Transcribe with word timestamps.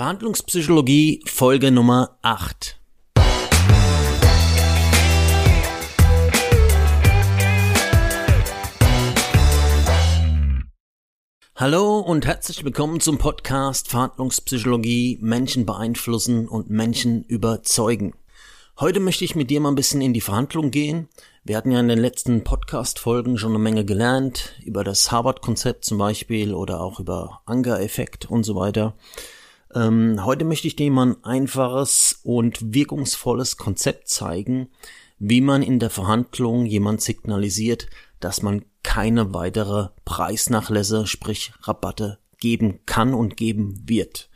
Verhandlungspsychologie 0.00 1.22
Folge 1.26 1.70
Nummer 1.70 2.16
8. 2.22 2.80
Hallo 11.54 11.98
und 11.98 12.24
herzlich 12.24 12.64
willkommen 12.64 13.00
zum 13.00 13.18
Podcast 13.18 13.90
Verhandlungspsychologie 13.90 15.18
Menschen 15.20 15.66
beeinflussen 15.66 16.48
und 16.48 16.70
Menschen 16.70 17.24
überzeugen. 17.24 18.14
Heute 18.78 19.00
möchte 19.00 19.26
ich 19.26 19.34
mit 19.34 19.50
dir 19.50 19.60
mal 19.60 19.68
ein 19.68 19.74
bisschen 19.74 20.00
in 20.00 20.14
die 20.14 20.22
Verhandlung 20.22 20.70
gehen. 20.70 21.10
Wir 21.44 21.58
hatten 21.58 21.72
ja 21.72 21.80
in 21.80 21.88
den 21.88 21.98
letzten 21.98 22.42
Podcast-Folgen 22.42 23.36
schon 23.36 23.50
eine 23.50 23.58
Menge 23.58 23.84
gelernt 23.84 24.54
über 24.64 24.82
das 24.82 25.12
Harvard-Konzept 25.12 25.84
zum 25.84 25.98
Beispiel 25.98 26.54
oder 26.54 26.80
auch 26.80 27.00
über 27.00 27.42
Anger-Effekt 27.44 28.30
und 28.30 28.44
so 28.44 28.56
weiter. 28.56 28.94
Ähm, 29.74 30.24
heute 30.24 30.44
möchte 30.44 30.66
ich 30.66 30.76
dir 30.76 30.90
mal 30.90 31.08
ein 31.08 31.24
einfaches 31.24 32.20
und 32.22 32.74
wirkungsvolles 32.74 33.56
Konzept 33.56 34.08
zeigen, 34.08 34.68
wie 35.18 35.40
man 35.40 35.62
in 35.62 35.78
der 35.78 35.90
Verhandlung 35.90 36.66
jemand 36.66 37.02
signalisiert, 37.02 37.88
dass 38.18 38.42
man 38.42 38.64
keine 38.82 39.32
weitere 39.34 39.88
Preisnachlässe, 40.04 41.06
sprich 41.06 41.52
Rabatte 41.62 42.18
geben 42.38 42.80
kann 42.86 43.14
und 43.14 43.36
geben 43.36 43.82
wird. 43.86 44.30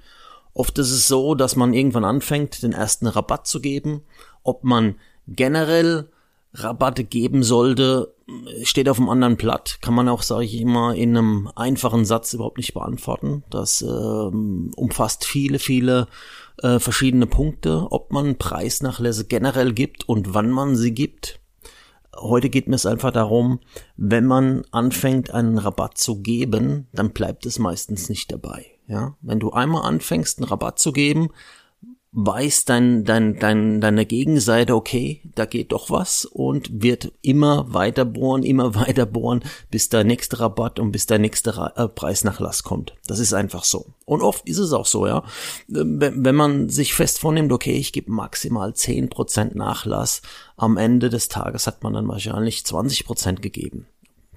Oft 0.53 0.79
ist 0.79 0.93
es 0.93 1.09
so, 1.09 1.35
dass 1.35 1.57
man 1.57 1.75
irgendwann 1.75 2.05
anfängt, 2.05 2.63
den 2.63 2.73
ersten 2.73 3.09
Rabatt 3.09 3.47
zu 3.47 3.61
geben. 3.61 4.03
Ob 4.45 4.63
man 4.63 4.97
generell 5.27 6.11
Rabatte 6.55 7.05
geben 7.05 7.43
sollte, 7.43 8.15
steht 8.63 8.89
auf 8.89 8.99
einem 8.99 9.09
anderen 9.09 9.37
Blatt. 9.37 9.79
Kann 9.83 9.95
man 9.95 10.09
auch, 10.09 10.23
sage 10.23 10.45
ich 10.45 10.61
immer, 10.61 10.95
in 10.95 11.17
einem 11.17 11.51
einfachen 11.57 12.05
Satz 12.05 12.33
überhaupt 12.33 12.59
nicht 12.59 12.75
beantworten. 12.75 13.43
Das 13.51 13.83
ähm, 13.83 14.71
umfasst 14.77 15.25
viele, 15.25 15.59
viele 15.59 16.07
äh, 16.63 16.79
verschiedene 16.79 17.27
Punkte, 17.27 17.89
ob 17.91 18.13
man 18.13 18.39
Preisnachlässe 18.39 19.27
generell 19.27 19.73
gibt 19.73 20.09
und 20.09 20.33
wann 20.35 20.51
man 20.51 20.77
sie 20.77 20.95
gibt. 20.95 21.41
Heute 22.17 22.49
geht 22.49 22.69
mir 22.69 22.77
es 22.77 22.87
einfach 22.87 23.11
darum, 23.11 23.59
wenn 23.97 24.25
man 24.25 24.63
anfängt, 24.71 25.35
einen 25.35 25.59
Rabatt 25.59 25.99
zu 25.99 26.23
geben, 26.23 26.87
dann 26.93 27.11
bleibt 27.11 27.45
es 27.45 27.59
meistens 27.59 28.09
nicht 28.09 28.31
dabei. 28.31 28.67
Ja, 28.87 29.17
wenn 29.23 29.41
du 29.41 29.51
einmal 29.51 29.83
anfängst, 29.83 30.39
einen 30.39 30.49
Rabatt 30.49 30.79
zu 30.79 30.93
geben, 30.93 31.31
weiß 32.17 32.65
dein, 32.65 33.05
dein, 33.05 33.41
dein, 33.41 33.81
deine 33.81 34.07
Gegenseite, 34.07 34.77
okay, 34.77 35.21
da 35.35 35.47
geht 35.47 35.73
doch 35.73 35.91
was 35.91 36.25
und 36.25 36.83
wird 36.83 37.13
immer 37.23 37.75
weiter 37.75 38.05
bohren, 38.05 38.45
immer 38.45 38.75
weiter 38.77 39.05
bohren, 39.05 39.43
bis 39.71 39.89
der 39.89 40.05
nächste 40.05 40.39
Rabatt 40.39 40.79
und 40.79 40.93
bis 40.93 41.07
der 41.07 41.19
nächste 41.19 41.57
Ra 41.57 41.73
äh, 41.75 41.89
Preisnachlass 41.89 42.63
kommt. 42.63 42.95
Das 43.09 43.19
ist 43.19 43.35
einfach 43.35 43.65
so. 43.65 43.87
Und 44.05 44.23
oft 44.23 44.49
ist 44.49 44.59
es 44.59 44.73
auch 44.73 44.87
so, 44.87 45.09
ja. 45.09 45.25
Wenn, 45.67 46.25
wenn 46.25 46.35
man 46.37 46.69
sich 46.69 46.95
fest 46.95 47.19
vornimmt, 47.19 47.51
okay, 47.53 47.73
ich 47.73 47.93
gebe 47.93 48.13
maximal 48.13 48.75
zehn 48.75 49.09
Prozent 49.09 49.57
Nachlass, 49.57 50.23
am 50.57 50.77
Ende 50.77 51.11
des 51.11 51.29
Tages 51.29 51.67
hat 51.67 51.83
man 51.83 51.95
dann 51.95 52.07
wahrscheinlich 52.07 52.61
20% 52.61 53.41
gegeben. 53.41 53.87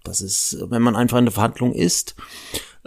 Das 0.03 0.21
ist, 0.21 0.57
wenn 0.69 0.81
man 0.81 0.95
einfach 0.95 1.19
in 1.19 1.25
der 1.25 1.33
Verhandlung 1.33 1.73
ist, 1.73 2.15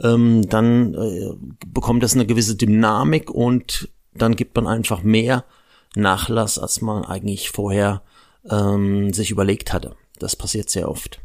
ähm, 0.03 0.49
dann 0.49 0.95
äh, 0.95 1.31
bekommt 1.67 2.03
das 2.03 2.15
eine 2.15 2.27
gewisse 2.27 2.57
Dynamik 2.57 3.31
und 3.31 3.89
dann 4.15 4.37
gibt 4.37 4.57
man 4.57 4.67
einfach 4.67 5.03
mehr 5.03 5.45
Nachlass, 5.95 6.59
als 6.59 6.81
man 6.81 7.05
eigentlich 7.05 7.51
vorher 7.51 8.03
ähm, 8.49 9.13
sich 9.13 9.31
überlegt 9.31 9.73
hatte. 9.73 9.97
Das 10.19 10.37
passiert 10.37 10.71
sehr 10.71 10.89
oft. 10.89 11.21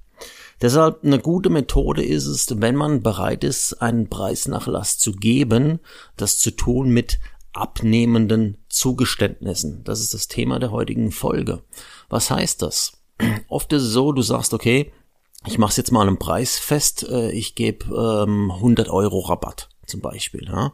Deshalb 0.61 1.03
eine 1.03 1.19
gute 1.19 1.50
Methode 1.50 2.03
ist 2.03 2.25
es, 2.25 2.61
wenn 2.61 2.75
man 2.75 3.03
bereit 3.03 3.44
ist, 3.44 3.81
einen 3.81 4.09
Preisnachlass 4.09 4.97
zu 4.97 5.11
geben, 5.11 5.80
das 6.16 6.39
zu 6.39 6.52
tun 6.52 6.89
mit 6.89 7.19
abnehmenden 7.52 8.58
Zugeständnissen. 8.69 9.83
Das 9.83 9.99
ist 9.99 10.14
das 10.14 10.27
Thema 10.27 10.59
der 10.59 10.72
heutigen 10.72 11.11
Folge. 11.11 11.61
Was 12.09 12.30
heißt 12.31 12.61
das? 12.61 12.94
Oft 13.47 13.72
ist 13.73 13.83
es 13.83 13.92
so, 13.92 14.11
du 14.11 14.22
sagst, 14.22 14.53
okay, 14.53 14.92
ich 15.45 15.58
mache 15.58 15.76
jetzt 15.77 15.92
mal 15.92 16.08
einen 16.08 16.20
Preis 16.20 16.58
fest, 16.58 17.08
äh, 17.08 17.32
ich 17.32 17.55
gebe 17.55 17.86
ähm, 17.95 18.52
100 18.52 18.89
Euro 18.89 19.20
Rabatt 19.20 19.70
zum 19.86 20.02
Beispiel. 20.02 20.45
Ja? 20.45 20.73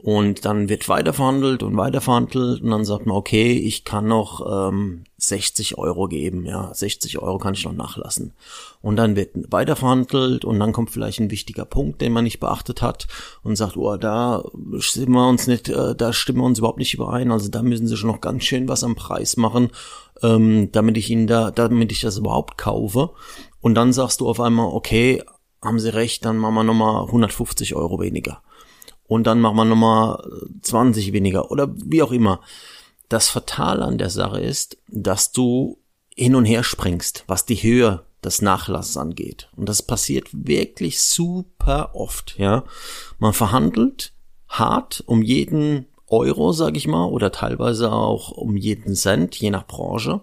Und 0.00 0.44
dann 0.44 0.68
wird 0.68 0.88
weiterverhandelt 0.88 1.64
und 1.64 1.76
weiterverhandelt. 1.76 2.62
Und 2.62 2.70
dann 2.70 2.84
sagt 2.84 3.06
man, 3.06 3.16
okay, 3.16 3.52
ich 3.52 3.84
kann 3.84 4.06
noch 4.06 4.68
ähm, 4.70 5.02
60 5.16 5.76
Euro 5.76 6.06
geben, 6.06 6.46
ja, 6.46 6.72
60 6.72 7.18
Euro 7.18 7.38
kann 7.38 7.54
ich 7.54 7.64
noch 7.64 7.72
nachlassen. 7.72 8.32
Und 8.80 8.94
dann 8.94 9.16
wird 9.16 9.30
weiterverhandelt. 9.50 10.44
Und 10.44 10.60
dann 10.60 10.72
kommt 10.72 10.90
vielleicht 10.90 11.18
ein 11.18 11.32
wichtiger 11.32 11.64
Punkt, 11.64 12.00
den 12.00 12.12
man 12.12 12.22
nicht 12.22 12.38
beachtet 12.38 12.80
hat 12.80 13.08
und 13.42 13.56
sagt, 13.56 13.76
oh, 13.76 13.96
da 13.96 14.44
stimmen 14.78 15.14
wir 15.14 15.28
uns 15.28 15.48
nicht, 15.48 15.68
äh, 15.68 15.96
da 15.96 16.12
stimmen 16.12 16.38
wir 16.38 16.46
uns 16.46 16.60
überhaupt 16.60 16.78
nicht 16.78 16.94
überein, 16.94 17.32
also 17.32 17.48
da 17.48 17.62
müssen 17.62 17.88
sie 17.88 17.96
schon 17.96 18.10
noch 18.10 18.20
ganz 18.20 18.44
schön 18.44 18.68
was 18.68 18.84
am 18.84 18.94
Preis 18.94 19.36
machen, 19.36 19.70
ähm, 20.22 20.70
damit 20.70 20.96
ich 20.96 21.10
ihnen 21.10 21.26
da, 21.26 21.50
damit 21.50 21.90
ich 21.90 22.00
das 22.00 22.18
überhaupt 22.18 22.56
kaufe. 22.56 23.10
Und 23.60 23.74
dann 23.74 23.92
sagst 23.92 24.20
du 24.20 24.28
auf 24.28 24.38
einmal, 24.40 24.66
okay, 24.66 25.24
haben 25.60 25.80
sie 25.80 25.92
recht, 25.92 26.24
dann 26.24 26.38
machen 26.38 26.54
wir 26.54 26.62
nochmal 26.62 27.06
150 27.06 27.74
Euro 27.74 28.00
weniger 28.00 28.40
und 29.08 29.26
dann 29.26 29.40
machen 29.40 29.56
wir 29.56 29.64
nochmal 29.64 30.22
20 30.62 31.12
weniger 31.12 31.50
oder 31.50 31.68
wie 31.74 32.02
auch 32.02 32.12
immer. 32.12 32.40
Das 33.08 33.30
Fatale 33.30 33.84
an 33.84 33.98
der 33.98 34.10
Sache 34.10 34.38
ist, 34.40 34.76
dass 34.86 35.32
du 35.32 35.78
hin 36.14 36.34
und 36.34 36.44
her 36.44 36.62
springst, 36.62 37.24
was 37.26 37.46
die 37.46 37.56
Höhe 37.56 38.04
des 38.22 38.42
Nachlasses 38.42 38.96
angeht. 38.96 39.48
Und 39.56 39.68
das 39.68 39.82
passiert 39.82 40.28
wirklich 40.32 41.00
super 41.00 41.94
oft, 41.94 42.36
ja. 42.38 42.64
Man 43.18 43.32
verhandelt 43.32 44.12
hart 44.48 45.02
um 45.06 45.22
jeden 45.22 45.86
Euro, 46.08 46.52
sag 46.52 46.76
ich 46.76 46.86
mal, 46.86 47.06
oder 47.06 47.32
teilweise 47.32 47.92
auch 47.92 48.30
um 48.30 48.56
jeden 48.56 48.94
Cent, 48.94 49.36
je 49.36 49.50
nach 49.50 49.66
Branche. 49.66 50.22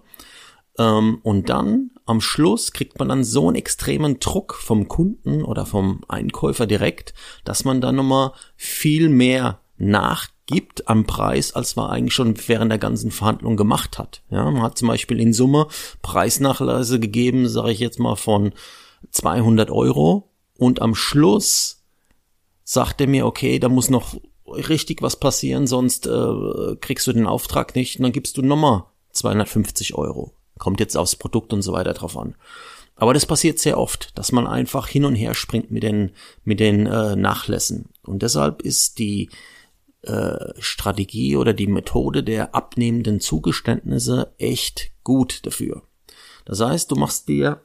Ähm, 0.78 1.20
und 1.22 1.48
dann 1.48 1.90
am 2.06 2.20
Schluss 2.20 2.72
kriegt 2.72 2.98
man 2.98 3.08
dann 3.08 3.24
so 3.24 3.48
einen 3.48 3.56
extremen 3.56 4.20
Druck 4.20 4.54
vom 4.54 4.88
Kunden 4.88 5.42
oder 5.42 5.66
vom 5.66 6.02
Einkäufer 6.08 6.66
direkt, 6.66 7.14
dass 7.44 7.64
man 7.64 7.80
dann 7.80 7.96
nochmal 7.96 8.32
viel 8.56 9.08
mehr 9.08 9.60
nachgibt 9.76 10.88
am 10.88 11.04
Preis, 11.04 11.52
als 11.54 11.74
man 11.74 11.90
eigentlich 11.90 12.14
schon 12.14 12.34
während 12.46 12.70
der 12.70 12.78
ganzen 12.78 13.10
Verhandlung 13.10 13.56
gemacht 13.56 13.98
hat. 13.98 14.22
Ja, 14.30 14.48
man 14.50 14.62
hat 14.62 14.78
zum 14.78 14.88
Beispiel 14.88 15.20
in 15.20 15.32
Summe 15.32 15.66
Preisnachlässe 16.00 17.00
gegeben, 17.00 17.48
sage 17.48 17.72
ich 17.72 17.80
jetzt 17.80 17.98
mal 17.98 18.16
von 18.16 18.52
200 19.10 19.70
Euro 19.70 20.30
und 20.56 20.80
am 20.80 20.94
Schluss 20.94 21.84
sagt 22.62 23.00
er 23.00 23.08
mir, 23.08 23.26
okay, 23.26 23.58
da 23.58 23.68
muss 23.68 23.90
noch 23.90 24.14
richtig 24.46 25.02
was 25.02 25.18
passieren, 25.18 25.66
sonst 25.66 26.06
äh, 26.06 26.76
kriegst 26.80 27.06
du 27.08 27.12
den 27.12 27.26
Auftrag 27.26 27.74
nicht 27.74 27.98
und 27.98 28.04
dann 28.04 28.12
gibst 28.12 28.36
du 28.36 28.42
nochmal 28.42 28.84
250 29.10 29.94
Euro. 29.94 30.34
Kommt 30.58 30.80
jetzt 30.80 30.96
aufs 30.96 31.16
Produkt 31.16 31.52
und 31.52 31.62
so 31.62 31.72
weiter 31.72 31.92
drauf 31.92 32.16
an. 32.16 32.34
Aber 32.96 33.12
das 33.12 33.26
passiert 33.26 33.58
sehr 33.58 33.78
oft, 33.78 34.16
dass 34.18 34.32
man 34.32 34.46
einfach 34.46 34.88
hin 34.88 35.04
und 35.04 35.14
her 35.14 35.34
springt 35.34 35.70
mit 35.70 35.82
den, 35.82 36.12
mit 36.44 36.60
den 36.60 36.86
äh, 36.86 37.14
Nachlässen. 37.14 37.90
Und 38.02 38.22
deshalb 38.22 38.62
ist 38.62 38.98
die 38.98 39.28
äh, 40.02 40.52
Strategie 40.58 41.36
oder 41.36 41.52
die 41.52 41.66
Methode 41.66 42.22
der 42.22 42.54
abnehmenden 42.54 43.20
Zugeständnisse 43.20 44.32
echt 44.38 44.92
gut 45.04 45.44
dafür. 45.44 45.82
Das 46.46 46.60
heißt, 46.60 46.90
du 46.90 46.96
machst 46.96 47.28
dir 47.28 47.60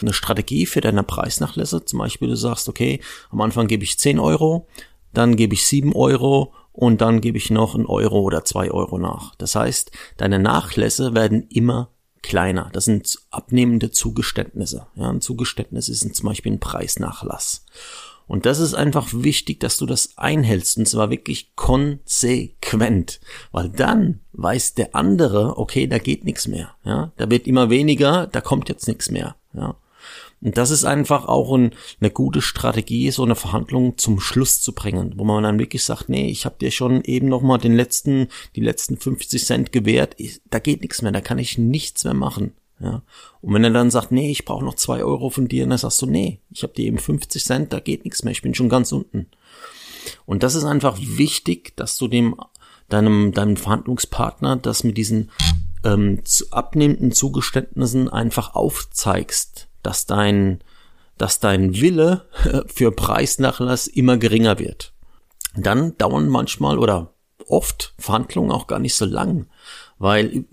eine 0.00 0.12
Strategie 0.12 0.66
für 0.66 0.80
deine 0.80 1.02
Preisnachlässe. 1.02 1.84
Zum 1.84 2.00
Beispiel, 2.00 2.28
du 2.28 2.36
sagst, 2.36 2.68
okay, 2.68 3.00
am 3.30 3.40
Anfang 3.40 3.68
gebe 3.68 3.84
ich 3.84 3.98
10 3.98 4.18
Euro, 4.18 4.66
dann 5.12 5.36
gebe 5.36 5.54
ich 5.54 5.66
7 5.66 5.94
Euro 5.94 6.54
und 6.72 7.00
dann 7.00 7.20
gebe 7.20 7.38
ich 7.38 7.50
noch 7.50 7.74
einen 7.74 7.86
Euro 7.86 8.20
oder 8.20 8.44
zwei 8.44 8.70
Euro 8.70 8.98
nach. 8.98 9.34
Das 9.36 9.54
heißt, 9.54 9.90
deine 10.16 10.38
Nachlässe 10.38 11.14
werden 11.14 11.46
immer 11.50 11.90
kleiner. 12.22 12.70
Das 12.72 12.84
sind 12.84 13.18
abnehmende 13.30 13.90
Zugeständnisse. 13.90 14.86
Ja, 14.94 15.10
ein 15.10 15.20
Zugeständnis 15.20 15.88
ist 15.88 16.14
zum 16.14 16.28
Beispiel 16.28 16.52
ein 16.52 16.60
Preisnachlass. 16.60 17.64
Und 18.26 18.46
das 18.46 18.60
ist 18.60 18.74
einfach 18.74 19.08
wichtig, 19.12 19.60
dass 19.60 19.76
du 19.76 19.84
das 19.84 20.16
einhältst 20.16 20.78
und 20.78 20.88
zwar 20.88 21.10
wirklich 21.10 21.54
konsequent, 21.56 23.20
weil 23.50 23.68
dann 23.68 24.20
weiß 24.32 24.74
der 24.74 24.94
andere, 24.94 25.58
okay, 25.58 25.86
da 25.86 25.98
geht 25.98 26.24
nichts 26.24 26.48
mehr, 26.48 26.70
ja, 26.84 27.12
da 27.16 27.30
wird 27.30 27.46
immer 27.46 27.68
weniger, 27.68 28.28
da 28.28 28.40
kommt 28.40 28.68
jetzt 28.68 28.88
nichts 28.88 29.10
mehr, 29.10 29.36
ja. 29.52 29.76
Und 30.42 30.58
das 30.58 30.70
ist 30.70 30.84
einfach 30.84 31.26
auch 31.26 31.54
ein, 31.54 31.72
eine 32.00 32.10
gute 32.10 32.42
Strategie, 32.42 33.10
so 33.12 33.22
eine 33.22 33.36
Verhandlung 33.36 33.96
zum 33.96 34.18
Schluss 34.18 34.60
zu 34.60 34.72
bringen, 34.74 35.14
wo 35.16 35.24
man 35.24 35.44
dann 35.44 35.58
wirklich 35.60 35.84
sagt, 35.84 36.08
nee, 36.08 36.28
ich 36.28 36.44
habe 36.44 36.56
dir 36.60 36.72
schon 36.72 37.04
eben 37.04 37.28
nochmal 37.28 37.58
den 37.58 37.74
letzten, 37.74 38.28
die 38.56 38.60
letzten 38.60 38.96
50 38.96 39.44
Cent 39.44 39.72
gewährt, 39.72 40.14
ich, 40.16 40.40
da 40.50 40.58
geht 40.58 40.80
nichts 40.80 41.00
mehr, 41.00 41.12
da 41.12 41.20
kann 41.20 41.38
ich 41.38 41.58
nichts 41.58 42.02
mehr 42.04 42.14
machen. 42.14 42.52
Ja. 42.80 43.02
Und 43.40 43.54
wenn 43.54 43.62
er 43.62 43.70
dann 43.70 43.92
sagt, 43.92 44.10
nee, 44.10 44.32
ich 44.32 44.44
brauche 44.44 44.64
noch 44.64 44.74
zwei 44.74 45.04
Euro 45.04 45.30
von 45.30 45.46
dir, 45.46 45.64
dann 45.64 45.78
sagst 45.78 46.02
du, 46.02 46.06
nee, 46.06 46.40
ich 46.50 46.64
habe 46.64 46.72
dir 46.72 46.86
eben 46.86 46.98
50 46.98 47.44
Cent, 47.44 47.72
da 47.72 47.78
geht 47.78 48.04
nichts 48.04 48.24
mehr, 48.24 48.32
ich 48.32 48.42
bin 48.42 48.54
schon 48.54 48.68
ganz 48.68 48.90
unten. 48.90 49.28
Und 50.26 50.42
das 50.42 50.56
ist 50.56 50.64
einfach 50.64 50.98
wichtig, 51.00 51.76
dass 51.76 51.96
du 51.96 52.08
dem 52.08 52.34
deinem 52.88 53.32
deinem 53.32 53.56
Verhandlungspartner 53.56 54.56
das 54.56 54.82
mit 54.82 54.98
diesen 54.98 55.30
ähm, 55.84 56.20
abnehmenden 56.50 57.12
Zugeständnissen 57.12 58.08
einfach 58.08 58.54
aufzeigst 58.54 59.68
dass 59.82 60.06
dein, 60.06 60.62
dass 61.18 61.40
dein 61.40 61.74
Wille 61.74 62.26
für 62.66 62.92
Preisnachlass 62.92 63.86
immer 63.86 64.16
geringer 64.16 64.58
wird. 64.58 64.92
Dann 65.54 65.96
dauern 65.98 66.28
manchmal 66.28 66.78
oder 66.78 67.14
oft 67.46 67.94
Verhandlungen 67.98 68.52
auch 68.52 68.66
gar 68.66 68.78
nicht 68.78 68.94
so 68.94 69.04
lang, 69.04 69.46
weil 69.98 70.44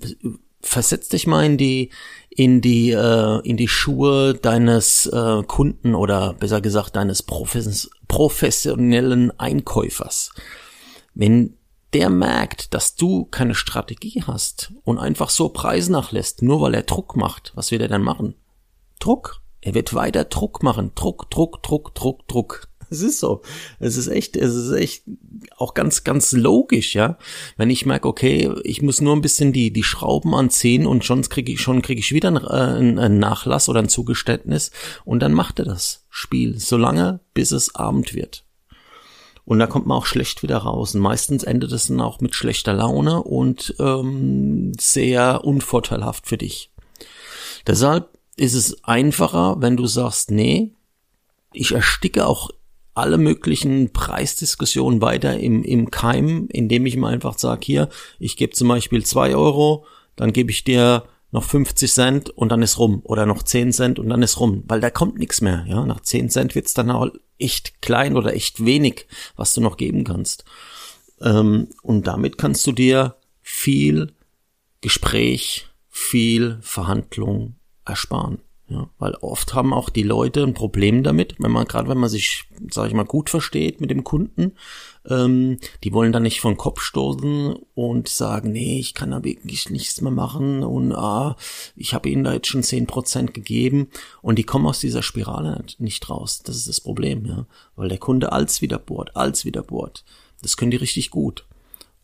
versetz 0.62 1.08
dich 1.08 1.26
mal 1.26 1.46
in 1.46 1.58
die 1.58 1.90
in 2.30 2.62
die 2.62 2.92
äh, 2.92 3.40
in 3.48 3.58
die 3.58 3.68
Schuhe 3.68 4.34
deines 4.34 5.06
äh, 5.08 5.44
Kunden 5.44 5.96
oder 5.96 6.34
besser 6.34 6.62
gesagt 6.62 6.96
deines 6.96 7.24
Profes 7.24 7.90
professionellen 8.08 9.38
Einkäufers. 9.40 10.32
Wenn 11.14 11.56
der 11.94 12.10
merkt, 12.10 12.74
dass 12.74 12.96
du 12.96 13.26
keine 13.26 13.56
Strategie 13.56 14.24
hast 14.28 14.72
und 14.84 15.00
einfach 15.00 15.30
so 15.30 15.50
Preis 15.50 15.90
nachlässt, 15.90 16.42
nur 16.42 16.62
weil 16.62 16.76
er 16.76 16.84
Druck 16.84 17.16
macht, 17.16 17.52
was 17.56 17.72
wird 17.72 17.82
er 17.82 17.88
dann 17.88 18.04
machen? 18.04 18.36
Druck. 19.00 19.42
Er 19.62 19.74
wird 19.74 19.94
weiter 19.94 20.26
Druck 20.26 20.64
machen. 20.64 20.92
Druck, 20.96 21.30
Druck, 21.30 21.64
Druck, 21.64 21.96
Druck, 21.96 22.28
Druck. 22.28 22.70
Es 22.92 23.02
ist 23.02 23.20
so. 23.20 23.42
Es 23.80 23.98
ist 23.98 24.08
echt, 24.08 24.36
es 24.36 24.56
ist 24.56 24.72
echt 24.72 25.04
auch 25.58 25.74
ganz, 25.74 26.04
ganz 26.04 26.32
logisch, 26.32 26.96
ja. 26.96 27.18
Wenn 27.56 27.70
ich 27.70 27.86
merke, 27.86 28.08
okay, 28.08 28.52
ich 28.64 28.82
muss 28.82 29.02
nur 29.02 29.16
ein 29.16 29.22
bisschen 29.22 29.54
die, 29.54 29.72
die 29.72 29.84
Schrauben 29.84 30.34
anziehen 30.34 30.88
und 30.88 31.06
schon 31.06 31.22
kriege 31.22 31.52
ich, 31.52 31.62
schon 31.62 31.82
kriege 31.82 32.00
ich 32.00 32.12
wieder 32.12 32.30
einen, 32.30 32.46
äh, 32.46 33.00
einen 33.02 33.20
Nachlass 33.20 33.70
oder 33.70 33.80
ein 33.80 33.90
Zugeständnis 33.90 34.72
und 35.06 35.20
dann 35.22 35.34
macht 35.34 35.60
er 35.60 35.66
das 35.66 36.06
Spiel, 36.10 36.60
solange 36.60 37.20
bis 37.34 37.52
es 37.52 37.76
Abend 37.76 38.16
wird. 38.16 38.44
Und 39.46 39.58
da 39.58 39.66
kommt 39.66 39.88
man 39.88 39.98
auch 39.98 40.06
schlecht 40.06 40.44
wieder 40.44 40.58
raus. 40.58 40.94
Und 40.94 41.02
meistens 41.02 41.44
endet 41.44 41.72
es 41.72 41.88
dann 41.88 42.02
auch 42.02 42.22
mit 42.22 42.36
schlechter 42.36 42.74
Laune 42.74 43.24
und 43.24 43.74
ähm, 43.80 44.74
sehr 44.80 45.44
unvorteilhaft 45.44 46.28
für 46.28 46.38
dich. 46.38 46.72
Deshalb 47.66 48.19
ist 48.40 48.54
es 48.54 48.84
einfacher, 48.84 49.58
wenn 49.60 49.78
du 49.78 49.86
sagst, 49.86 50.32
nee, 50.32 50.74
ich 51.54 51.74
ersticke 51.74 52.26
auch 52.26 52.50
alle 52.94 53.18
möglichen 53.18 53.92
Preisdiskussionen 53.94 55.02
weiter 55.02 55.40
im, 55.40 55.64
im 55.64 55.92
Keim, 55.92 56.48
indem 56.52 56.86
ich 56.86 56.98
mir 56.98 57.08
einfach 57.08 57.38
sage, 57.38 57.62
hier, 57.64 57.90
ich 58.20 58.38
gebe 58.38 58.54
zum 58.54 58.68
Beispiel 58.68 59.06
zwei 59.06 59.36
Euro, 59.36 59.86
dann 60.16 60.34
gebe 60.34 60.52
ich 60.52 60.64
dir 60.64 61.06
noch 61.32 61.44
50 61.44 61.92
Cent 61.92 62.30
und 62.32 62.50
dann 62.50 62.62
ist 62.62 62.80
rum. 62.80 63.02
Oder 63.04 63.26
noch 63.26 63.44
10 63.44 63.72
Cent 63.72 64.00
und 64.00 64.10
dann 64.10 64.22
ist 64.22 64.40
rum, 64.40 64.64
weil 64.68 64.82
da 64.82 64.90
kommt 64.90 65.18
nichts 65.18 65.42
mehr, 65.42 65.66
ja, 65.68 65.86
nach 65.86 66.02
10 66.02 66.30
Cent 66.30 66.56
wird's 66.56 66.74
dann 66.74 66.92
auch 66.92 67.08
echt 67.38 67.82
klein 67.82 68.18
oder 68.18 68.34
echt 68.34 68.66
wenig, 68.66 69.08
was 69.36 69.54
du 69.54 69.62
noch 69.62 69.78
geben 69.78 70.04
kannst. 70.04 70.44
Ähm, 71.22 71.68
und 71.84 72.08
damit 72.08 72.38
kannst 72.38 72.66
du 72.68 72.72
dir 72.72 73.16
viel 73.42 74.14
Gespräch, 74.82 75.68
viel 75.90 76.58
Verhandlung 76.62 77.59
ersparen. 77.90 78.40
Ja, 78.70 78.88
weil 79.00 79.16
oft 79.16 79.56
haben 79.56 79.74
auch 79.74 79.90
die 79.90 80.04
Leute 80.04 80.44
ein 80.44 80.54
Problem 80.54 81.02
damit, 81.02 81.36
wenn 81.40 81.52
man 81.52 81.66
gerade 81.66 81.90
wenn 81.90 81.98
man 81.98 82.10
sich, 82.10 82.44
sage 82.70 82.90
ich 82.90 82.94
mal, 82.94 83.04
gut 83.04 83.32
versteht 83.32 83.82
mit 83.82 83.90
dem 83.90 84.04
Kunden, 84.04 84.54
ähm, 85.10 85.58
die 85.84 85.92
wollen 85.92 86.12
dann 86.12 86.22
nicht 86.22 86.40
von 86.40 86.56
Kopf 86.56 86.82
stoßen 86.82 87.56
und 87.74 88.08
sagen, 88.08 88.52
nee, 88.52 88.80
ich 88.80 88.94
kann 88.94 89.10
da 89.10 89.24
wirklich 89.24 89.72
nichts 89.72 90.02
mehr 90.02 90.12
machen 90.12 90.64
und 90.64 90.94
ah, 90.94 91.36
ich 91.76 91.96
habe 91.96 92.10
ihnen 92.10 92.24
da 92.24 92.34
jetzt 92.34 92.48
schon 92.48 92.62
zehn 92.62 92.86
Prozent 92.86 93.34
gegeben 93.34 93.88
und 94.22 94.38
die 94.38 94.44
kommen 94.44 94.68
aus 94.68 94.80
dieser 94.80 95.02
Spirale 95.02 95.64
nicht 95.80 96.08
raus. 96.08 96.44
Das 96.44 96.56
ist 96.56 96.68
das 96.68 96.80
Problem, 96.80 97.26
ja, 97.26 97.48
weil 97.76 97.90
der 97.90 97.98
Kunde 97.98 98.32
als 98.32 98.62
wieder 98.62 98.78
bohrt, 98.78 99.16
als 99.16 99.46
wieder 99.46 99.64
bohrt. 99.64 100.06
Das 100.44 100.58
können 100.58 100.72
die 100.72 100.78
richtig 100.78 101.10
gut. 101.10 101.46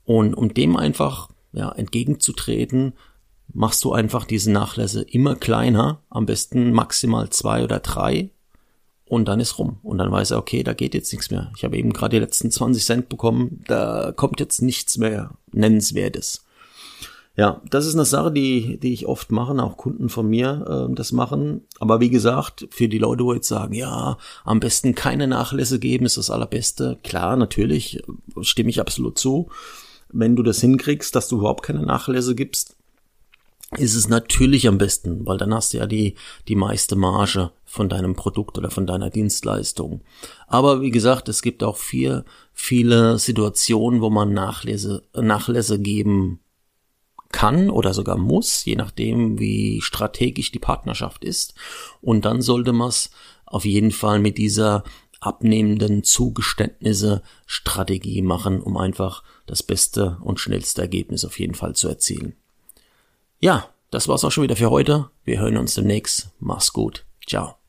Und 0.03 0.33
um 0.33 0.51
dem 0.51 0.77
einfach 0.77 1.29
ja 1.53 1.71
entgegenzutreten, 1.71 2.93
machst 3.53 3.83
du 3.83 3.93
einfach 3.93 4.25
diese 4.25 4.51
Nachlässe 4.51 5.03
immer 5.03 5.35
kleiner, 5.35 6.01
am 6.09 6.25
besten 6.25 6.71
maximal 6.71 7.29
zwei 7.29 7.63
oder 7.63 7.79
drei 7.79 8.31
und 9.07 9.27
dann 9.27 9.39
ist 9.39 9.59
rum. 9.59 9.77
Und 9.83 9.99
dann 9.99 10.11
weiß 10.11 10.31
er, 10.31 10.39
okay, 10.39 10.63
da 10.63 10.73
geht 10.73 10.93
jetzt 10.93 11.11
nichts 11.11 11.31
mehr. 11.31 11.51
Ich 11.55 11.63
habe 11.63 11.77
eben 11.77 11.93
gerade 11.93 12.15
die 12.15 12.21
letzten 12.21 12.51
20 12.51 12.83
Cent 12.83 13.09
bekommen, 13.09 13.63
da 13.67 14.11
kommt 14.15 14.39
jetzt 14.39 14.61
nichts 14.61 14.97
mehr 14.97 15.31
Nennenswertes. 15.51 16.45
Ja, 17.37 17.61
das 17.69 17.85
ist 17.85 17.95
eine 17.95 18.05
Sache, 18.05 18.31
die, 18.31 18.79
die 18.79 18.93
ich 18.93 19.07
oft 19.07 19.29
mache, 19.29 19.61
auch 19.61 19.75
Kunden 19.75 20.07
von 20.07 20.27
mir 20.27 20.87
äh, 20.89 20.95
das 20.95 21.11
machen. 21.11 21.65
Aber 21.79 21.99
wie 21.99 22.09
gesagt, 22.09 22.67
für 22.71 22.87
die 22.87 22.97
Leute, 22.97 23.25
wo 23.25 23.33
jetzt 23.33 23.49
sagen, 23.49 23.73
ja, 23.73 24.17
am 24.45 24.61
besten 24.61 24.95
keine 24.95 25.27
Nachlässe 25.27 25.79
geben, 25.79 26.05
ist 26.05 26.15
das 26.15 26.29
allerbeste. 26.29 26.97
Klar, 27.03 27.35
natürlich, 27.35 28.01
stimme 28.39 28.69
ich 28.69 28.79
absolut 28.79 29.17
zu. 29.17 29.49
Wenn 30.13 30.37
du 30.37 30.43
das 30.43 30.61
hinkriegst, 30.61 31.13
dass 31.13 31.27
du 31.27 31.39
überhaupt 31.39 31.63
keine 31.63 31.81
Nachlässe 31.81 32.35
gibst, 32.35 32.77
ist 33.77 33.95
es 33.95 34.07
natürlich 34.07 34.67
am 34.67 34.77
besten, 34.77 35.25
weil 35.25 35.37
dann 35.37 35.53
hast 35.53 35.73
du 35.73 35.77
ja 35.77 35.85
die, 35.85 36.15
die 36.47 36.55
meiste 36.55 36.95
Marge 36.95 37.51
von 37.65 37.89
deinem 37.89 38.15
Produkt 38.15 38.57
oder 38.57 38.71
von 38.71 38.87
deiner 38.87 39.09
Dienstleistung. 39.09 40.01
Aber 40.47 40.81
wie 40.81 40.91
gesagt, 40.91 41.29
es 41.29 41.41
gibt 41.41 41.63
auch 41.63 41.77
vier, 41.77 42.25
viele 42.53 43.19
Situationen, 43.19 44.01
wo 44.01 44.09
man 44.09 44.33
Nachlässe, 44.33 45.03
Nachlässe 45.13 45.79
geben 45.79 46.39
kann 47.31 47.69
oder 47.69 47.93
sogar 47.93 48.17
muss, 48.17 48.63
je 48.63 48.75
nachdem, 48.75 49.39
wie 49.39 49.81
strategisch 49.81 50.51
die 50.51 50.59
Partnerschaft 50.59 51.25
ist. 51.25 51.53
Und 52.01 52.23
dann 52.23 52.41
sollte 52.41 52.71
man 52.71 52.89
es 52.89 53.11
auf 53.45 53.65
jeden 53.65 53.91
Fall 53.91 54.19
mit 54.19 54.37
dieser 54.37 54.83
abnehmenden 55.19 56.03
Zugeständnisse 56.03 57.23
Strategie 57.45 58.21
machen, 58.21 58.61
um 58.61 58.77
einfach 58.77 59.23
das 59.47 59.63
beste 59.63 60.17
und 60.21 60.39
schnellste 60.39 60.81
Ergebnis 60.81 61.25
auf 61.25 61.39
jeden 61.39 61.55
Fall 61.55 61.75
zu 61.75 61.87
erzielen. 61.87 62.35
Ja, 63.45 63.69
das 63.91 64.07
war's 64.07 64.23
auch 64.23 64.31
schon 64.31 64.41
wieder 64.41 64.55
für 64.55 64.71
heute. 64.71 65.11
Wir 65.23 65.39
hören 65.39 65.57
uns 65.57 65.75
demnächst. 65.75 66.31
Mach's 66.39 66.73
gut. 66.73 67.05
Ciao. 67.27 67.59